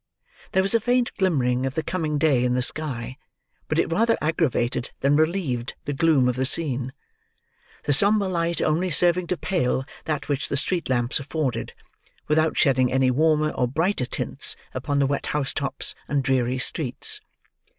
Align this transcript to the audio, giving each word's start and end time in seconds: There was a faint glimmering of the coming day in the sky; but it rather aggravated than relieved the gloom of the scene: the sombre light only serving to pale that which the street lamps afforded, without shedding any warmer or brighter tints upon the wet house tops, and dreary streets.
There 0.53 0.63
was 0.63 0.73
a 0.73 0.79
faint 0.79 1.13
glimmering 1.19 1.63
of 1.67 1.75
the 1.75 1.83
coming 1.83 2.17
day 2.17 2.43
in 2.43 2.55
the 2.55 2.63
sky; 2.63 3.17
but 3.67 3.77
it 3.77 3.91
rather 3.91 4.17
aggravated 4.19 4.89
than 5.01 5.15
relieved 5.15 5.75
the 5.85 5.93
gloom 5.93 6.27
of 6.27 6.35
the 6.37 6.43
scene: 6.47 6.91
the 7.83 7.93
sombre 7.93 8.27
light 8.27 8.61
only 8.63 8.89
serving 8.89 9.27
to 9.27 9.37
pale 9.37 9.85
that 10.05 10.27
which 10.27 10.49
the 10.49 10.57
street 10.57 10.89
lamps 10.89 11.19
afforded, 11.19 11.73
without 12.27 12.57
shedding 12.57 12.91
any 12.91 13.11
warmer 13.11 13.51
or 13.51 13.67
brighter 13.67 14.07
tints 14.07 14.55
upon 14.73 14.97
the 14.97 15.05
wet 15.05 15.27
house 15.37 15.53
tops, 15.53 15.93
and 16.07 16.23
dreary 16.23 16.57
streets. 16.57 17.21